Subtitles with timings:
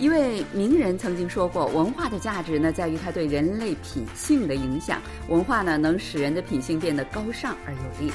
[0.00, 4.98] 一位名人曾经说过，文化的价值呢，在于它对人类品性的影响。
[5.28, 8.10] 文化呢，能使人的品性变得高尚而有力。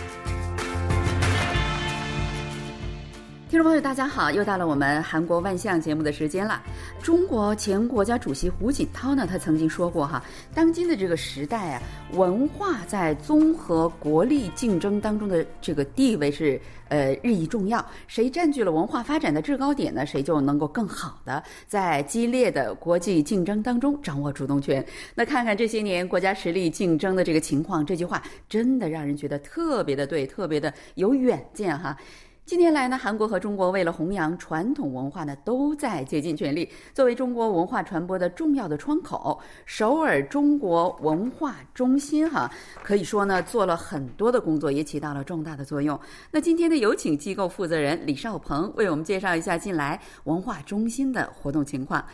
[3.56, 6.62] 听众朋友，大家好，又到了我们韩国万象节目的时间了。
[7.02, 10.22] 中国前国家主席胡锦涛呢，他曾经说过哈，
[10.54, 11.82] 当今的这个时代啊，
[12.12, 17.86] 文化在综合国力竞争当中的这个地位是呃日益重要。
[18.08, 24.86] 谁占据了文化发展的制高点呢，谁就能够更好的在激烈的国际竞争当中掌握主动权。
[25.16, 31.96] 那看看这些年国家实力竞争的这个情况，这句话真的让人觉得特别的对，特别的有远见哈。
[32.46, 36.70] 近年来呢，韩国和中国为了弘扬传统文化呢，都在竭尽全力。
[36.94, 42.48] 作为中国文化传播的重要的窗口，首尔中国文化中心哈，
[42.84, 46.00] 可以说呢做了很多的工作，也起到了重大的作用。
[46.30, 52.06] 那今天呢，有请机构负责人李少鹏为我们介绍一下近来文化中心的活动情况。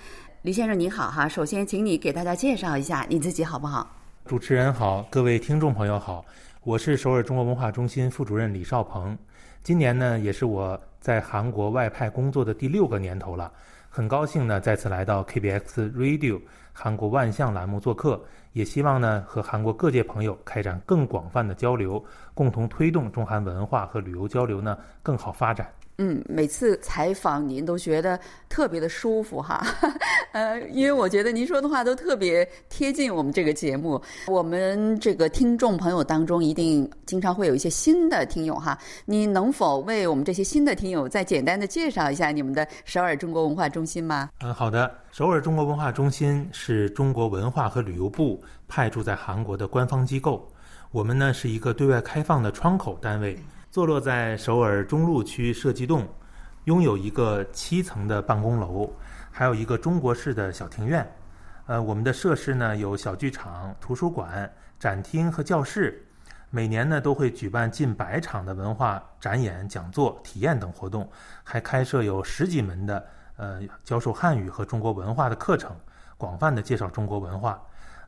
[0.43, 3.85] 李先生您好哈，首先请你给大家介绍一下你自己好不好？
[4.25, 6.23] 主持人好，各位听众朋友好，
[6.63, 9.17] 我是首尔中国文化中心副主任李少鹏。
[9.63, 13.51] 今年呢，也是我在韩国外派工作的第六个年头了，
[13.89, 16.41] 很高兴呢再次来到 KBX Radio
[16.73, 18.19] 韩国万象栏目做客，
[18.53, 25.69] 也希望呢和韩国各界朋友开展更广泛的交流，共同推动中韩文化和旅游交流呢更好发展。
[26.03, 29.63] 嗯，每次采访您都觉得特别的舒服哈，
[30.33, 34.01] 呃，因为我觉得您说的话都特别贴近我们这个节目。
[34.25, 44.27] 我们这个听众朋友当中，一定经常会有一些新的听友哈，你能否为我们这些新的听友再简单的介绍一下你们的首尔中国文化中心吗？
[44.39, 50.51] 嗯，好的，首尔中国文化中心是中国文化和旅游部派驻在韩国的官方机构，
[50.89, 53.37] 我们呢是一个对外开放的窗口单位。
[53.71, 56.05] 坐落在首尔中路区设计洞，
[56.65, 58.91] 拥有一个七层的办公楼，
[59.31, 61.09] 还有一个中国式的小庭院。
[61.67, 66.05] 呃，我们的设施呢有小剧场、图书馆、展厅和教室。
[66.49, 71.09] 每年呢都会举办近百场的文化展演、讲座、体验等活动，
[71.41, 73.07] 还开设有十几门的
[73.37, 75.73] 呃教授汉语和中国文化的课程，
[76.17, 77.57] 广泛的介绍中国文化。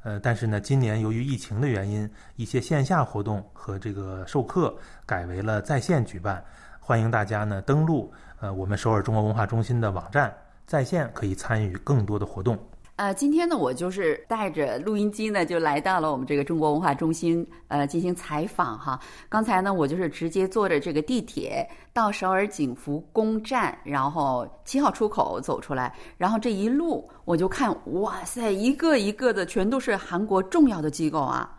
[0.04, 4.76] 呃，但是呢，今年由于疫情的原因，一些线下活动和这个授课
[5.06, 6.44] 改为了在线举办。
[6.80, 8.12] 欢迎大家呢登录
[8.42, 10.36] 呃我们首尔中国文化中心的网站，
[10.68, 12.60] 在线可以参与更多的活动。
[12.96, 19.00] 呃，今天呢，我就是带着录音机呢，就来到了我们这个中国文化中心，呃，进行采访哈。
[19.28, 31.50] 刚才呢，我就是直接坐着这个地铁到首尔景福宫站，然后七号出口走出来，然后这一路我就看，哇塞，一个一个的全都是韩国重要的机构啊。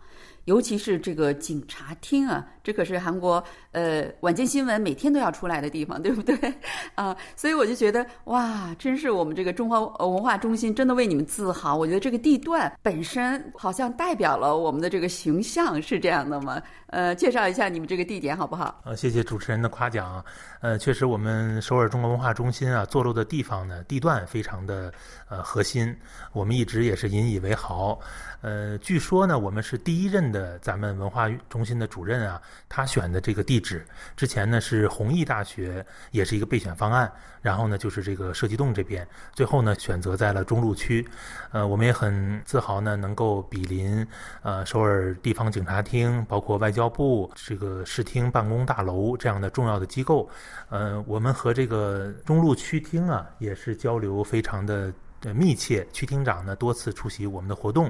[0.45, 6.37] 尤其是这个警察厅啊，这可是韩国呃晚间新闻每天都要出来的地方，对不对？
[6.95, 11.77] 啊，所以我就觉得哇，真是我们这个中华文化中心真的为你们自豪。
[11.77, 16.61] 我觉得这个地段本身好像代表了我们的这个形象，是这样的吗？
[16.89, 18.81] 呃，介绍一下你们这个地点好不好？
[18.85, 20.25] 呃，谢谢主持人的夸奖。
[20.61, 24.93] 呃，确实，我们首尔中国文化中心啊，坐落的地方呢，地段非常的
[25.29, 25.95] 呃核心，
[26.33, 27.99] 我们一直也是引以为豪。
[28.41, 33.87] 呃，据说呢，我们是第一任的咱们文化中心的主任啊，他选的这个地址，
[34.17, 41.07] 之前呢是弘毅大学，也是一个备选方案，然后呢就是这个设计洞这边，最后呢选择在了中路区。
[41.53, 44.05] 呃，我们也很自豪呢，能够比邻
[44.43, 50.29] 呃首尔地方警察厅，包括外交部这个市厅办公大楼这样的重要的机构。
[50.69, 54.93] 呃，我们和这个中路区厅啊，也是交流非常的
[55.35, 57.89] 密切，区厅长呢多次出席我们的活动。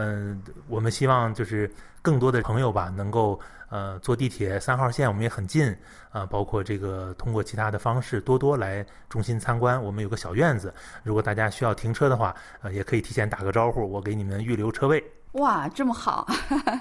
[0.00, 1.68] 嗯，我们希望就是
[2.00, 3.38] 更多的朋友吧，能够
[3.68, 5.76] 呃坐地铁三号线，我们也很近
[6.10, 9.82] 啊，包括这个通过其他的方式多多来中心参观。
[9.82, 10.72] 我们有个小院子，
[11.02, 12.32] 如果大家需要停车的话，
[12.62, 15.02] 呃，也可以提前打个招呼，我给你们预留车位。
[15.32, 16.26] 哇，这么好，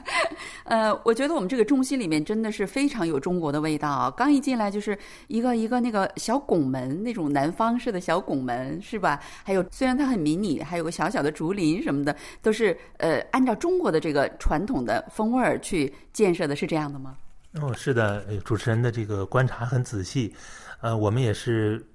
[0.63, 4.09] 呃，我觉得我们这个中心里面真的是非常有中国的味道。
[4.11, 4.97] 刚一进来就是
[5.27, 9.19] 一个一个那个小拱门，那种南方式的小拱门，是吧？
[9.43, 17.17] 还有虽然它很迷你，还有个小小的竹林什么的，都是呃按照中国的这个传统的风味儿去建设的，是这样的吗？
[17.61, 20.33] 哦，是的，主持人的这个观察很仔细，
[20.79, 21.85] 呃，我们也是。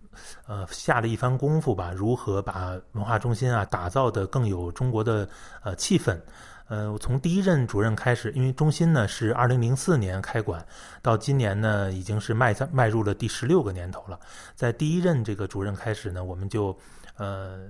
[0.46, 5.28] 呃，下了一番功夫吧，如何把文化中心啊打造的更有中国的
[5.62, 6.20] 呃气氛？
[6.68, 10.64] 呃，从第一任主任开始，因为中心呢是二零零四年开馆，
[11.02, 14.18] 到今年呢已经是迈迈入了第十六个年头了。
[14.54, 16.74] 在第一任这个主任开始呢，我们就
[17.16, 17.68] 呃，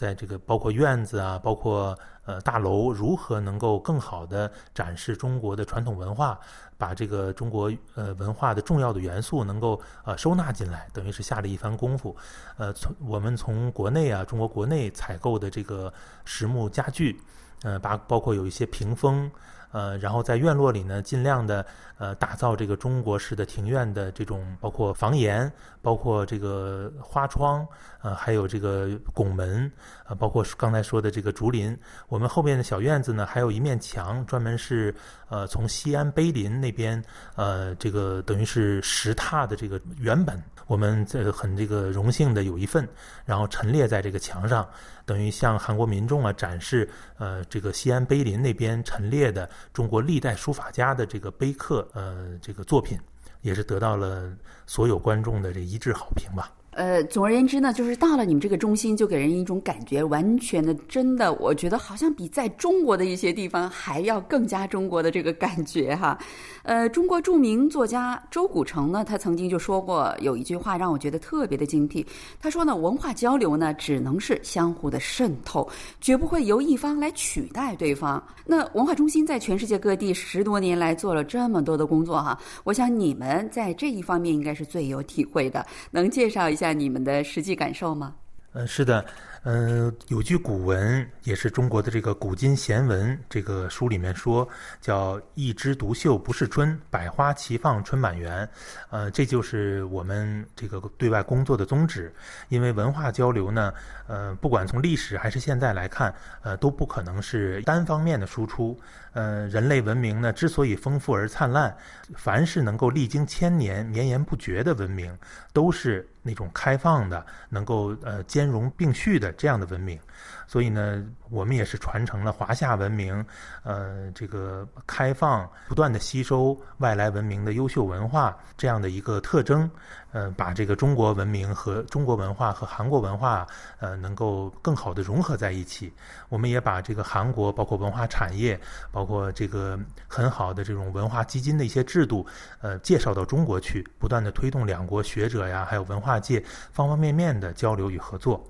[0.00, 1.98] 在这个包括院子啊，包括。
[2.26, 6.38] 呃大楼如何能够更好的展示中国的传统文化，
[6.78, 12.14] 把这个中国呃文化的重要的元素能够呃收纳进来，等于是下了一番功夫。
[12.56, 15.92] 呃，从我们从国内啊，中国国内采购的这个
[16.24, 17.20] 实木家具，
[17.62, 19.28] 呃，把包括有一些屏风。
[19.72, 21.64] 呃，然后在院落里呢，尽量的
[21.96, 25.50] 呃打造这个中国式的庭院的这种，包括房檐，
[25.80, 27.64] 包括这个花窗，
[28.02, 29.70] 呃，还有这个拱门，
[30.06, 31.76] 呃，包括刚才说的这个竹林。
[32.08, 34.94] 我们后边的小院子呢，还有一面墙，专门是
[35.28, 37.02] 呃从西安碑林那边
[37.36, 42.88] 呃这个等于是石拓的这个原本，我们这很这个荣幸的有一份，
[43.24, 44.68] 然后陈列在这个墙上。
[45.06, 46.88] 等于向韩国民众啊展示，
[47.18, 52.96] 呃，这个西安碑林那边陈列的中国历代书法家的这个碑刻，呃，这个作品，
[53.40, 54.32] 也是得到了
[54.66, 56.52] 所有观众的这一致好评吧。
[56.80, 66.18] 呃，总而言之呢，就是到了你们这个中心，就给人一种感觉，完全的，真的，我觉得好像比在中国的一些地方还要更加中国的这个感觉哈。
[66.62, 72.06] 呃，中国著名作家周古城呢，他曾经就说过有一句话让我觉得特别的精辟。
[72.40, 75.68] 他说呢，文化交流呢，只能是相互的渗透，
[76.00, 78.22] 绝不会由一方来取代对方。
[78.46, 88.14] 那文化中心在全世界各地十多年来做了这么多的工作哈，我想你们在这一方面应该是最有体会的，能介绍一下你们的实际感受吗？
[88.52, 89.04] 嗯，是的。
[89.42, 94.46] 嗯，有句古文，也是中国的这个古今贤文这个书里面说，
[94.82, 98.46] 叫“一枝独秀不是春，百花齐放春满园”。
[98.90, 102.12] 呃，这就是我们这个对外工作的宗旨。
[102.50, 103.72] 因为文化交流呢，
[104.08, 108.78] 呃，不管从历史还是现在来看，呃，都不可能是单方面的输出。
[109.12, 111.74] 呃，人类文明呢，之所以丰富而灿烂，
[112.14, 115.16] 凡是能够历经千年绵延不绝的文明，
[115.54, 119.98] 都是那种开放的，能够呃兼容并蓄的这样的文明。
[120.46, 123.24] 所以呢，我们也是传承了华夏文明，
[123.62, 129.70] 呃，这个开放、不断的吸收外来文明的优秀文化这样的一个特征，
[130.12, 133.46] 嗯，把这个中国文明和中国文化和韩国文化，
[133.78, 135.92] 呃，能够更好的融合在一起。
[136.28, 138.60] 我们也把这个韩国包括文化产业，
[138.90, 139.78] 包括这个
[140.08, 142.26] 很好的这种文化基金的一些制度，
[142.60, 148.44] 呃，介绍到中国去，不断的推动两国学者呀，还有文化界方方面面的交流与合作。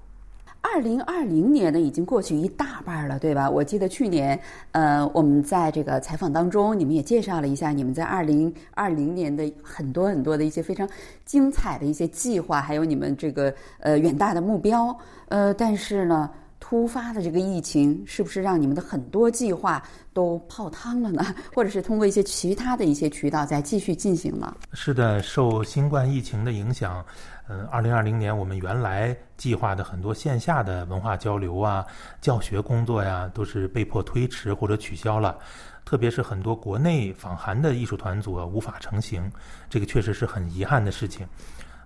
[0.62, 3.48] 二零二零年呢，已经过去一大半了，对吧？
[3.48, 4.38] 我记得去年，
[4.72, 10.88] 呃，我们在这个采访当中，你们也介绍了一下你们在二零二零年的很多很多的一些非常
[11.24, 14.96] 精彩的一些计划，还有你们这个呃远大的目标。
[15.28, 16.30] 呃，但是呢，
[16.60, 19.82] 突发的这个疫情，是不是让你们的很多计划
[20.12, 21.24] 都泡汤了呢？
[21.54, 24.56] 或者是通过一些其他的一些渠道再继续进行了？
[24.74, 27.04] 是的，受新冠疫情的影响。
[27.52, 31.84] 嗯，二零二零年我们原来计划的很多线下的文化交流啊、
[32.20, 35.36] 教学工作呀，都是被迫推迟或者取消了。
[35.84, 39.28] 特别是很多国内访韩的艺术团组无法成行，
[39.68, 41.26] 这个确实是很遗憾的事情。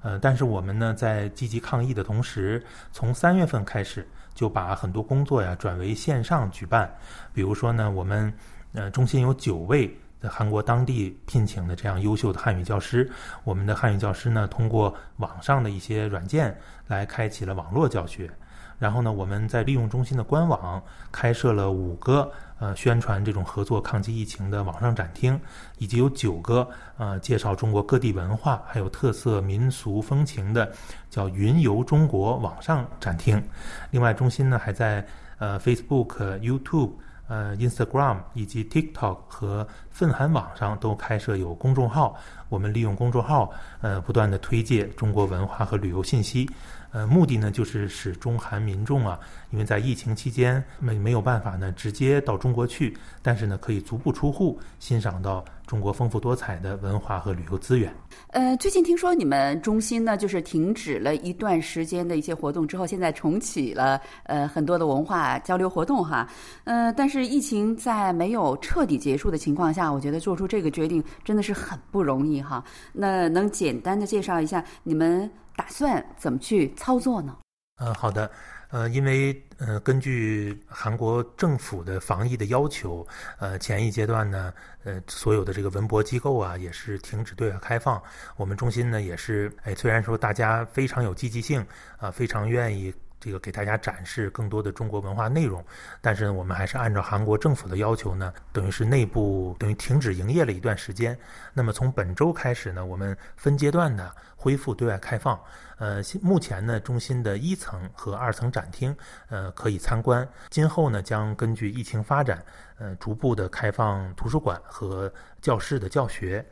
[0.03, 2.63] 呃，但是我们呢，在积极抗疫的同时，
[2.93, 6.95] 从三月份开始就把很多工作呀转为线上举办。
[7.33, 8.31] 比如说呢，我们
[8.75, 9.99] 呃中心有九位。
[10.29, 13.11] 韩国当地聘请的这样优秀的汉语教师，
[13.45, 16.57] 我们的汉语教师呢，通过网上的一些软件
[16.87, 18.31] 来开启了网络教学。
[18.79, 20.83] 然后呢，我们在利用中心的官网
[21.13, 25.41] 开设了五个呃宣传这种合作抗击疫情的网上展厅，
[25.79, 26.69] 以及有九个
[26.99, 30.71] 呃介绍中国各地文化还有特色民俗风情的
[31.09, 33.43] 叫“云游中国”网上展厅。
[33.91, 35.07] 另外，中心呢还在
[35.39, 36.91] 呃 Facebook、YouTube。
[37.27, 42.17] 呃，Instagram 以及 TikTok 和奋韩网上都开设有公众号，
[42.49, 43.51] 我们利用公众号
[43.81, 46.49] 呃不断的推介中国文化和旅游信息。
[46.93, 49.19] 呃，目的呢就是使中韩民众啊，
[49.51, 57.93] 因为在疫情期间没没有办法呢直接到中国去，但是呢可以足不出户欣赏到中国丰富多彩的文化和旅游资源。
[58.29, 66.29] 呃，最近听说你们中心呢就是停止了一段时间的一些活动之后，现在重启了呃很多的文化交流活动哈。
[66.65, 72.65] 呃，但是疫情在没有彻底结束的情况下，我觉得做出这个决定真的是很不容易哈。
[72.93, 75.31] 那能简单的介绍一下你们？
[75.57, 77.37] 打算怎么去操作呢？
[77.77, 78.29] 呃，好的，
[78.75, 83.07] 呃，因为呃，根据韩国政府的防疫的要求，
[83.39, 84.53] 呃，前一阶段呢，
[84.83, 88.03] 呃，所有的这个文博机构啊，也是停止对外开放。
[88.37, 91.65] 我们中心呢，也是，哎，虽然说大家非常有积极性，
[91.99, 92.93] 啊，非常愿意。
[93.25, 95.65] 这个给大家展示更多的中国文化内容，
[96.03, 101.19] 但是呢，我们还是按照韩国政府的要求呢，等于是内部等于停止营业了一段时间。
[101.55, 105.41] 那么从本周开始呢，我们分阶段的恢复对外开放。
[105.79, 108.95] 呃，目前呢，中心的一层和二层展厅
[109.31, 112.45] 呃可以参观，今后呢将根据疫情发展，
[112.77, 116.45] 呃逐步的开放图书馆和教室的教学。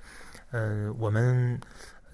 [0.53, 1.61] 呃，我们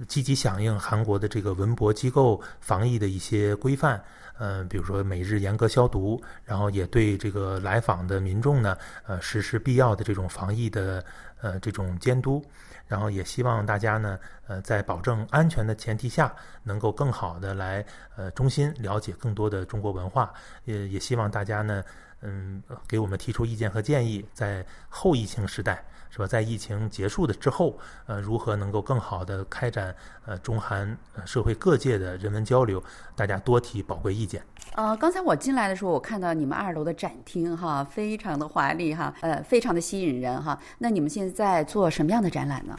[0.07, 4.03] 积极响应韩国的这个文博机构防疫的一些规范。
[4.39, 8.77] 嗯，比如说每日严格消毒，然后也对这个来访的民众呢，
[9.07, 11.05] 呃，实施必要的这种防疫的
[11.41, 12.45] 呃这种监督，
[12.87, 17.85] 然后也希望大家呢，呃，在保证安全的前提下，能够更好的来
[18.17, 20.33] 呃中心了解更多的中国文化，
[20.65, 21.85] 也也希望大家呢，
[22.21, 25.85] 嗯，给我们提出意见和建议，在后疫情时代。
[26.11, 26.27] 是吧？
[26.27, 32.83] 在疫情结束的之后，呃，如何能够更好的开展呃中韩社会各界的人文交流？
[33.15, 34.43] 大家多提宝贵意见。
[34.75, 40.59] 呃，刚才我进来的时候，我看到你们二楼的展厅哈，非常的华丽哈，呃，非常的吸引人哈。
[40.79, 42.77] 那你们现在做什么样的展览呢？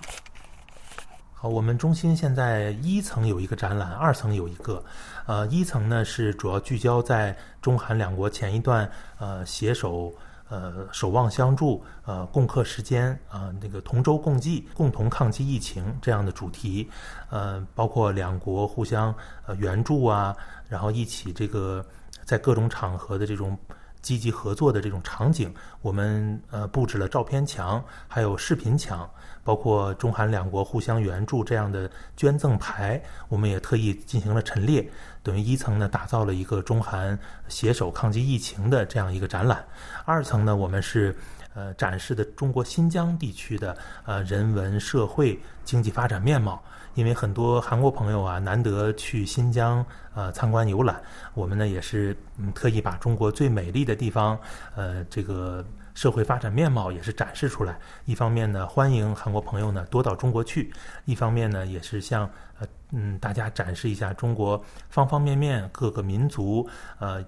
[1.34, 4.84] 好，我们中心现在一层有一个展览，二层有一个。
[5.26, 10.14] 呃，一层呢是主要聚焦在中韩两国前一段呃携手。
[10.50, 16.90] 呃，守望相助，呃，共克时艰，啊，那个同舟共济，共同抗击疫情这样的主题，
[17.30, 19.14] 呃，包括两国互相
[19.46, 20.36] 呃援助啊，
[20.68, 21.86] 然后一起这个
[22.26, 23.58] 在各种场合的这种。
[24.02, 29.10] 积极合作的这种场景，我们呃布置了照片墙，还有视频墙，
[29.44, 34.90] 包括中韩两国互相援助这样的捐赠牌，我们也特意进行了陈列。
[35.22, 37.18] 等于一层呢，打造了一个中韩
[37.50, 39.58] 携手抗击疫情的这样一个展览；
[40.06, 41.16] 二层呢，我们是
[41.54, 46.62] 呃展示的中国新疆地区的呃人文、社会、经济发展面貌。
[46.96, 51.00] 因为很多韩国朋友啊，难得去新疆呃参观游览，
[51.34, 54.38] 我们呢也是嗯特意把中国最美丽的地方，
[54.76, 55.64] 呃这个
[55.94, 57.80] 社会发展面貌也是展示出来。
[58.06, 60.70] 一方面呢，欢迎韩国朋友呢多到中国去；
[61.06, 62.30] 一方面呢，也是向
[62.60, 67.24] 呃嗯大家展示一下中国方方面面各个民族呃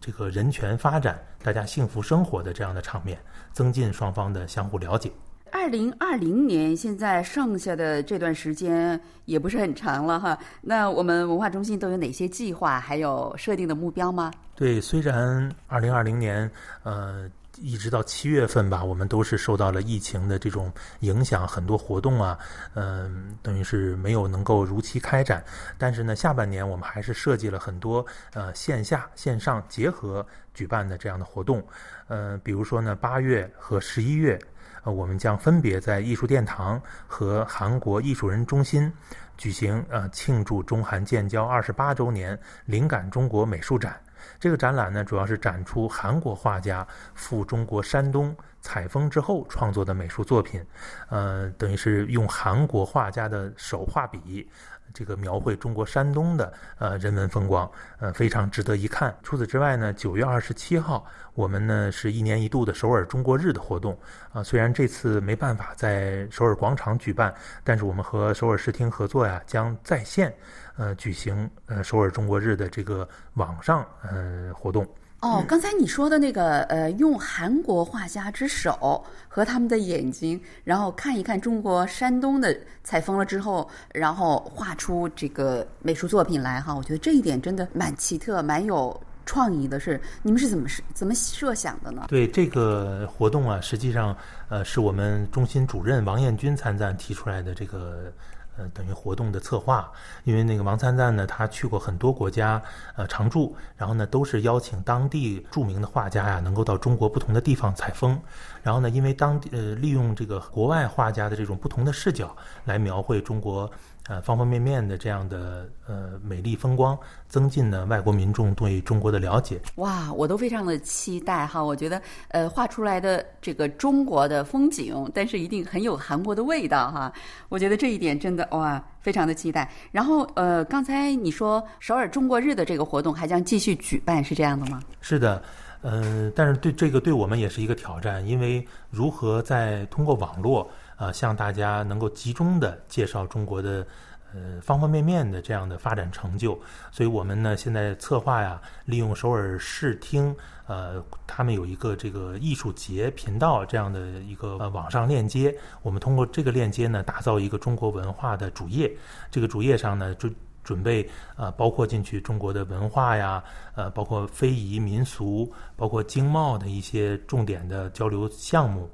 [0.00, 3.18] 这个人权发展、大家幸福生活的这样的场面，
[3.52, 5.10] 增进双方的相互了解。
[5.52, 10.36] 二零二零年，现在剩下的这段时间也不是很长了哈。
[10.60, 14.32] 那我们文化中心都有哪些计划，还有设定的目标吗？
[14.56, 16.50] 对，虽然二零二零年，
[16.82, 22.38] 呃，一直到七月份吧，我们都是受到了疫情的这种影响，很多活动啊，
[22.74, 25.44] 嗯，等于是没有能够如期开展。
[25.78, 31.62] 但是呢，下半年我们还是设计了很多呃线下线上结合举办的这样的活动，
[32.08, 34.38] 呃，比如说呢，八月和十一月。
[34.82, 38.92] 呃，我们将分别在艺术殿堂和韩国艺术人中心
[39.38, 43.98] 举行呃庆祝中韩建交二十八周年灵感中国美术展。
[44.38, 50.64] 这个展览呢，主要是展出韩国画家赴中国山东采风之后创作的美术作品，
[51.08, 54.48] 呃，等于是用韩国画家的手画笔。
[54.92, 59.12] 这个描绘中国山东的呃人文风光，呃非常值得一看。
[59.24, 63.98] 除此之外呢，九月二十七号，我们呢是一年一度的首尔中国日的活动
[64.30, 64.40] 啊。
[64.40, 70.32] 虽然这次没办法在首尔广场举办，但是我们和首尔视听合作呀，将在线
[70.76, 74.86] 呃举行呃首尔中国日的这个网上呃活动。
[75.20, 89.80] 哦，刚才你说的那个，呃，用韩国画家之手和他们的眼睛，然后看一看中国山东的采风了之后，然后画出这个美术作品来，哈，我觉得这一点真的蛮奇特、蛮有创意的。
[89.80, 92.04] 是你们是怎么是怎么设想的呢？
[92.08, 94.14] 对这个活动啊，实际上，
[94.50, 98.12] 呃，是我们中心主任王彦军参赞提出来的这个。
[98.56, 99.90] 呃，等于活动的策划，
[100.24, 102.62] 因为那个王参赞呢，他去过很多国家，
[102.96, 108.20] 呃，常驻，然后呢，都是邀请当地著名的画家呀，能够到中国不同的地方采风，
[108.62, 113.70] 然后呢，因为当地呃，利用这个国外画家的这种不同的视角来描绘中国。
[114.06, 119.58] 呃，方方面面的这样的呃美丽风光，增进了外国民众对中国的了解。
[119.76, 121.64] 哇，我都非常的期待哈！
[121.64, 127.10] 我觉得呃画出来的这个中国的风景，但是一定很有韩国的味道哈！
[127.48, 129.70] 我觉得这一点真的哇，非常的期待。
[129.90, 134.82] 然后呃，刚才你说首尔中国日的这个活动还将继续举办，是这样的吗？
[135.00, 135.42] 是的，
[135.80, 140.70] 呃，但是对这个对我们也是一个挑战，因为如何在通过网络。
[140.96, 143.86] 啊，向大家能够集中的介绍中国的
[144.32, 146.58] 呃方方面面的这样的发展成就，
[146.90, 150.34] 所以我们呢现在策划呀，利用首尔视听
[150.66, 158.90] 呃，他们有一个这个艺术节频道这样的一个呃网上链接，我们通过这个链接呢，打造一个中国文化的主页，
[159.30, 160.28] 这个主页上呢就。
[160.64, 168.88] 准备呃包括进去中国的文化呀，呃包括非遗民俗，包括经贸的一些重点的交流项目，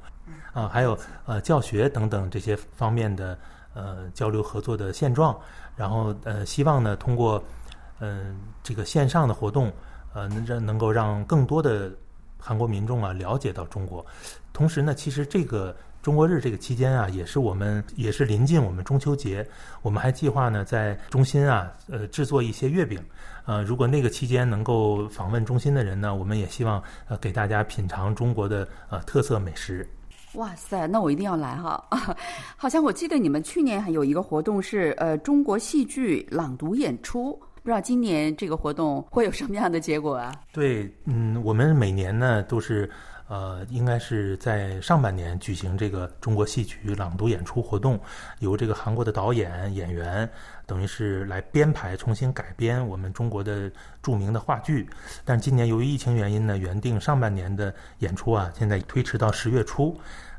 [0.53, 3.39] 啊还有呃教学等等这些方面的
[3.75, 5.39] 呃交流合作的现状，
[5.77, 7.43] 然后呃希望呢通过
[7.99, 9.73] 嗯这个线上的活动，
[10.13, 11.91] 呃能让能够让更多的
[12.39, 14.05] 韩国民众啊了解到中国，
[14.53, 15.77] 同时呢其实这个。
[16.03, 19.47] 中国日这个期间啊，也是我们也是临近我们中秋节，
[19.83, 22.99] 我们还计划呢在中心啊，呃制作一些月饼，
[23.45, 29.87] 呃如果那个期间能够访问中心的人呢，我们也希望呃给大家品尝中国的呃特色美食。
[30.35, 31.85] 哇塞，那我一定要来哈！
[32.57, 40.33] 好像我记得你们去年还有一个活动是呃中国戏剧朗读演出，不知道今年这个活动会有什么样的结果啊？
[40.53, 42.91] 对，嗯，我们每年呢都是。
[43.31, 47.97] 呃，应该是在上半年举行这个中国戏曲朗读演出活动，
[48.41, 50.29] 由这个韩国的导演、演员，
[50.67, 53.71] 等于是来编排、重新改编我们中国的
[54.03, 54.91] 著名的话剧。
[55.25, 59.97] 但今年由于疫情原因呢，原定上半年的演出啊，现在推迟到十月初。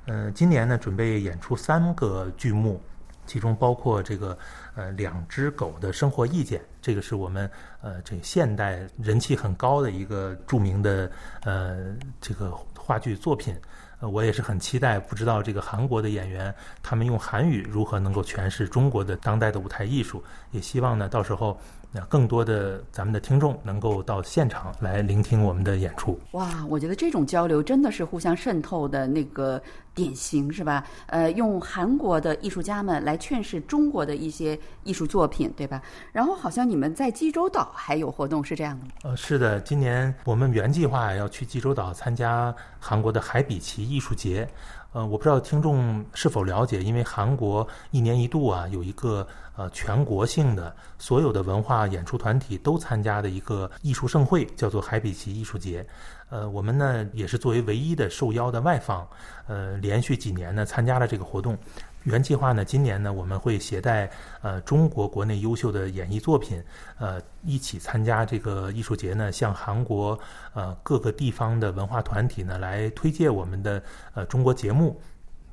[0.07, 2.81] 呃，今年呢，准备演出三个剧目，
[3.25, 4.37] 其中包括这个
[4.75, 7.49] 呃两只狗的生活意见，这个是我们
[7.81, 11.09] 呃这现代人气很高的一个著名的
[11.45, 12.51] 呃这个。
[12.91, 13.55] 话剧作品，
[14.01, 16.53] 呃，我也是很期待，不知道这个韩国的演员
[16.83, 21.57] 他们用韩语如何能够诠释中国的当代的舞台艺术，也希望呢，到时候。
[21.93, 26.17] 那更多的咱们的听众能够到现场来聆听我们的演出。
[26.31, 29.61] 哇，我觉得这种交流真的是互相渗透的那个
[29.93, 30.85] 典型，是吧？
[31.07, 35.81] 呃，用韩国的艺术家们来诠释中国的一些艺术作品，对吧？
[36.13, 38.91] 然后好像你们在济州岛还有活动，是这样的吗？
[39.03, 44.47] 呃，是的，今年我们原计划要去济州岛参加韩国的海比奇艺术节。
[44.93, 55.85] 呃，我不知道听众是否了解，因为韩国一年一度啊有一个呃全国性的所有的文化演出团体都参加的一个艺术盛会，叫做海比奇艺术节。
[56.29, 59.07] 呃，我们呢也是作为唯一的受邀的外方，
[59.47, 61.57] 呃，连续几年呢参加了这个活动。
[62.03, 64.09] 原计划呢，今年呢，我们会携带
[64.41, 66.61] 呃中国国内优秀的演艺作品，
[66.97, 70.19] 呃一起参加这个艺术节呢，向韩国
[70.53, 73.81] 呃各个地方的文化团体呢来推介我们的
[74.15, 74.99] 呃中国节目。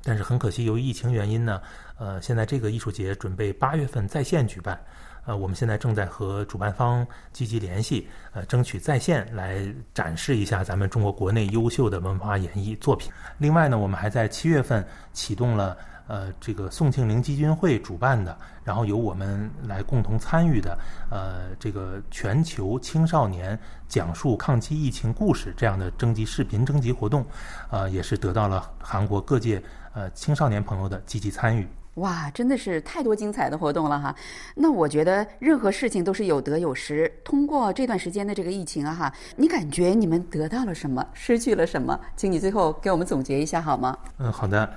[0.03, 1.61] 但是很可惜，由于疫情原因呢，
[1.97, 4.79] 呃现在这个艺术节准备八月份在线举办，
[5.25, 13.11] 呃我们现在正在和主办方积极联系，呃争取在线来展示一下咱们中国国内优秀的文化演艺作品。
[13.37, 14.83] 另外呢，我们还在七月份
[15.13, 15.77] 启动了。
[16.09, 20.77] 呃，这个宋庆龄基金会主办的，然后由我们来共同参与的，
[21.11, 27.23] 呃，这个全球青少年讲述抗击疫情故事这样的征集视频征集活动，
[27.69, 29.61] 呃，也是得到了韩国各界
[29.93, 31.67] 呃青少年朋友的积极参与。
[31.95, 34.15] 哇，真的是太多精彩的活动了哈！
[34.55, 37.11] 那我觉得任何事情都是有得有失。
[37.25, 41.99] 通过这段时间的这个疫情啊哈，你感觉你们得到了什么，失去了什么？
[42.15, 43.97] 请你最后给我们总结一下好吗？
[44.17, 44.69] 嗯，好的。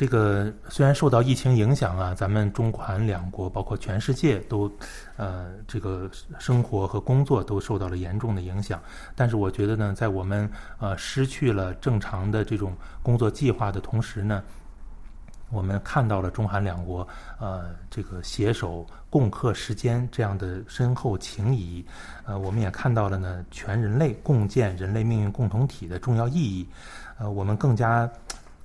[0.00, 4.72] 这个虽然受到疫情影响啊，咱们中韩两国包括全世界都，
[5.18, 8.80] 呃，这个生活和工作都受到了严重的影响。
[9.14, 14.42] 但是我觉得呢，在我们呃失去了正常的这种工作计划的同时呢，
[15.50, 17.06] 我们看到了中韩两国
[17.38, 21.84] 呃这个携手共克时艰这样的深厚情谊。
[22.24, 26.66] 呃，我们也看到了呢，全人类共建人类命运共同体的重要意义。
[27.18, 28.10] 呃，我们更加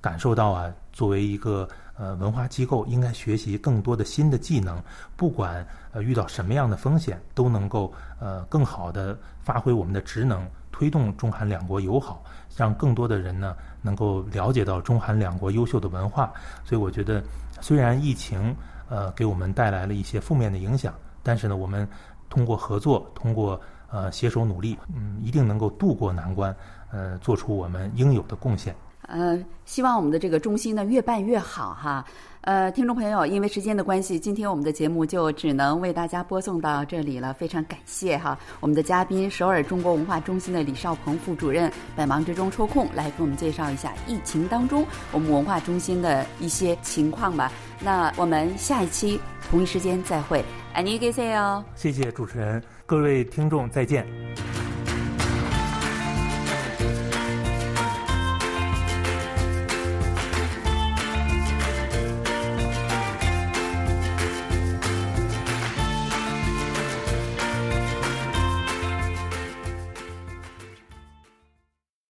[0.00, 0.72] 感受到啊。
[0.96, 4.82] 作为一个呃文化机构，应该学习更多的新的技能，
[5.14, 12.24] 不管呃遇到什么样的风险，都能够呃更好的发挥我们的职能，推动中韩两国友好，
[12.56, 16.32] 让更多的人呢能够了解到中韩两国优秀的文化。
[16.64, 17.22] 所以我觉得，
[17.60, 18.56] 虽然疫情
[18.88, 21.86] 呃给我们带来了一些负面的影响，但是呢，我们
[22.30, 26.56] 通过合作，通过呃携手努力，嗯，一定能够渡过难关，
[26.90, 28.74] 呃，做出我们应有的贡献。
[29.07, 32.05] 呃，希望我们的这个中心呢越办越好哈。
[32.41, 37.33] 呃，听众朋友，因为时间的关系，今天我们的节目就只能为大家播送到这里了。
[37.33, 47.51] 非常感谢哈，我们的嘉宾首尔中国文化中心的李少鹏副主任，百忙之中抽空来给我们介绍一下疫情当中我们文化中心的一些情况吧。
[47.79, 51.63] 那我们下一期同一时间再会，안녕히계세 요。
[51.75, 54.03] 谢谢主持人，各位听众再见。